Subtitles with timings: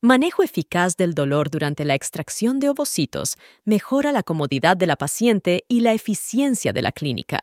[0.00, 5.64] Manejo eficaz del dolor durante la extracción de ovocitos mejora la comodidad de la paciente
[5.66, 7.40] y la eficiencia de la clínica.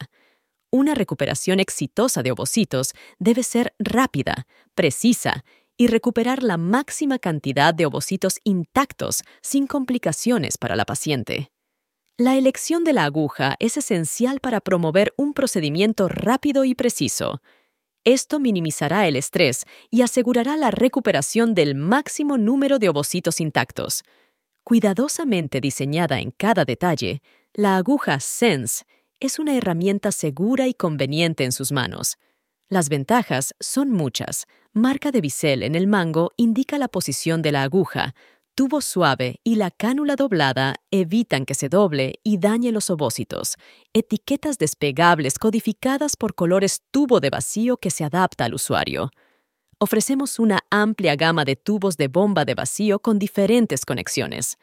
[0.72, 5.44] Una recuperación exitosa de ovocitos debe ser rápida, precisa
[5.76, 11.52] y recuperar la máxima cantidad de ovocitos intactos sin complicaciones para la paciente.
[12.18, 17.42] La elección de la aguja es esencial para promover un procedimiento rápido y preciso.
[18.06, 24.04] Esto minimizará el estrés y asegurará la recuperación del máximo número de ovocitos intactos.
[24.64, 27.24] Cuidadosamente diseñada en cada detalle,
[27.54, 28.86] la aguja Sense
[29.20, 32.18] es una herramienta segura y conveniente en sus manos.
[32.70, 34.46] Las ventajas son muchas.
[34.72, 38.14] Marca de bisel en el mango indica la posición de la aguja.
[38.56, 43.58] Tubo suave y la cánula doblada evitan que se doble y dañe los ovócitos.
[43.94, 49.12] Etiquetas despegables codificadas por colores tubo de vacío que se adapta al usuario.
[49.78, 54.58] Ofrecemos una amplia gama de tubos de bomba de vacío con diferentes conexiones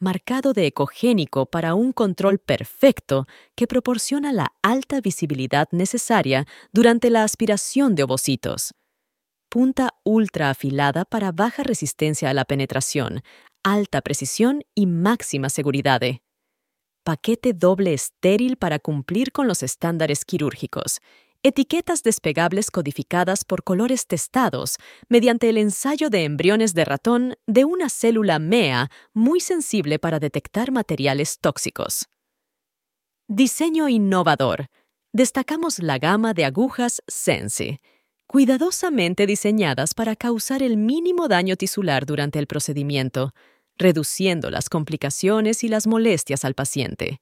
[0.00, 7.24] marcado de ecogénico para un control perfecto que proporciona la alta visibilidad necesaria durante la
[7.24, 8.74] aspiración de ovocitos.
[9.54, 13.22] Punta ultra afilada para baja resistencia a la penetración,
[13.62, 16.00] alta precisión y máxima seguridad.
[17.04, 20.98] Paquete doble estéril para cumplir con los estándares quirúrgicos
[21.44, 24.76] etiquetas despegables codificadas por colores testados
[25.08, 30.72] mediante el ensayo de embriones de ratón de una célula MEA muy sensible para detectar
[30.72, 32.08] materiales tóxicos.
[33.28, 34.66] Diseño innovador.
[35.12, 37.78] Destacamos la gama de agujas Sense,
[38.34, 43.32] cuidadosamente diseñadas para causar el mínimo daño tisular durante el procedimiento,
[43.78, 47.20] reduciendo las complicaciones y las molestias al paciente.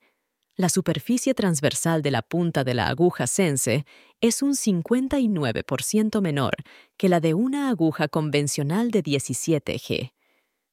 [0.56, 3.84] La superficie transversal de la punta de la aguja Sense
[4.22, 6.54] es un 59% menor
[6.96, 10.14] que la de una aguja convencional de 17G.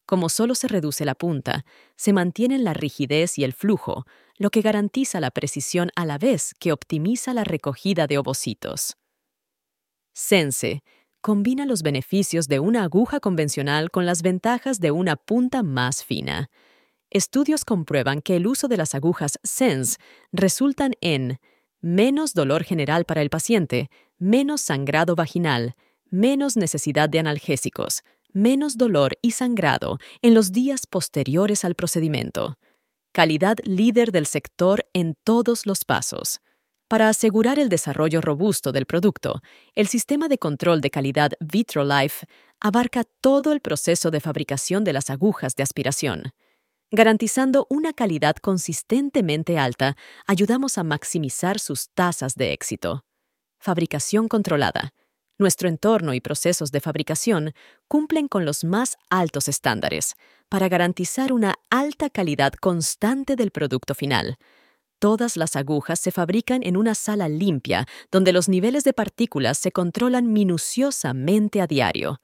[0.05, 1.65] Como solo se reduce la punta,
[1.97, 4.05] se mantienen la rigidez y el flujo,
[4.37, 8.95] lo que garantiza la precisión a la vez que optimiza la recogida de ovocitos.
[10.14, 10.81] Sense
[11.22, 16.50] combina los beneficios de una aguja convencional con las ventajas de una punta más fina
[17.09, 19.97] estudios comprueban que el uso de las agujas SENS
[20.31, 21.40] resultan en
[21.81, 25.75] menos dolor general para el paciente, menos sangrado vaginal,
[26.09, 32.58] menos necesidad de analgésicos, menos dolor y sangrado en los días posteriores al procedimiento.
[33.12, 36.41] Calidad líder del sector en todos los pasos.
[36.89, 39.44] Para asegurar el desarrollo robusto del producto,
[39.75, 42.25] el sistema de control de calidad VitroLife
[42.59, 46.33] abarca todo el proceso de fabricación de las agujas de aspiración.
[46.89, 49.95] Garantizando una calidad consistentemente alta,
[50.25, 53.05] ayudamos a maximizar sus tasas de éxito.
[53.59, 54.95] Fabricación controlada.
[55.38, 57.53] Nuestro entorno y procesos de fabricación
[57.88, 60.16] cumplen con los más altos estándares
[60.49, 64.39] para garantizar una alta calidad constante del producto final.
[64.99, 69.71] Todas las agujas se fabrican en una sala limpia donde los niveles de partículas se
[69.71, 72.21] controlan minuciosamente a diario.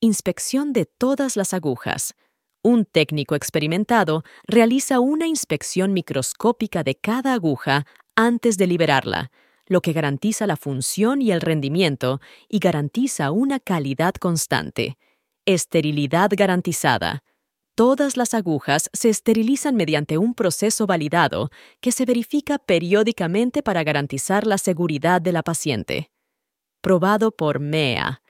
[0.00, 2.14] Inspección de todas las agujas
[2.62, 9.32] un técnico experimentado realiza una inspección microscópica de cada aguja antes de liberarla,
[9.66, 14.96] lo que garantiza la función y el rendimiento y garantiza una calidad constante.
[15.44, 17.24] Esterilidad garantizada.
[17.74, 21.50] Todas las agujas se esterilizan mediante un proceso validado
[21.80, 26.10] que se verifica periódicamente para garantizar la seguridad de la paciente.
[26.82, 28.22] Probado por MEA,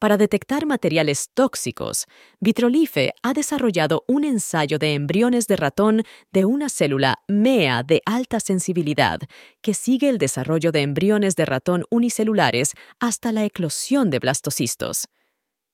[0.00, 2.06] para detectar materiales tóxicos,
[2.40, 8.40] Vitrolife ha desarrollado un ensayo de embriones de ratón de una célula MEA de alta
[8.40, 9.20] sensibilidad
[9.60, 15.06] que sigue el desarrollo de embriones de ratón unicelulares hasta la eclosión de blastocistos.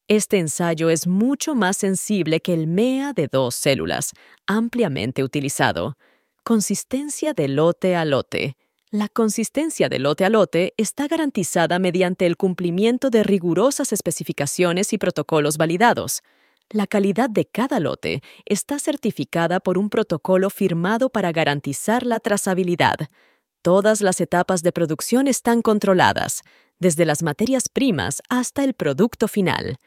[0.09, 4.13] Este ensayo es mucho más sensible que el MEA de dos células,
[4.47, 5.97] ampliamente utilizado.
[6.45, 8.57] Consistencia de lote a lote.
[8.93, 14.99] La consistencia de lote a lote está garantizada mediante el cumplimiento de rigurosas especificaciones y
[14.99, 16.23] protocolos validados.
[16.71, 23.09] La calidad de cada lote está certificada por un protocolo firmado para garantizar la trazabilidad.
[23.61, 26.43] Todas las etapas de producción están controladas,
[26.79, 29.81] desde las materias primas hasta el producto final.